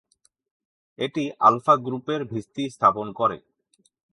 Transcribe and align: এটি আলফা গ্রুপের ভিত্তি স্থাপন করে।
এটি 0.99 1.23
আলফা 1.39 1.73
গ্রুপের 1.77 2.21
ভিত্তি 2.25 2.63
স্থাপন 2.69 3.07
করে। 3.11 3.37